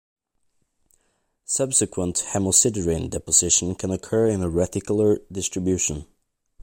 Subsequent 1.45 2.23
hemosiderin 2.31 3.11
deposition 3.11 3.75
can 3.75 3.91
occur 3.91 4.29
in 4.29 4.41
a 4.41 4.47
reticular 4.47 5.19
distribution. 5.31 6.07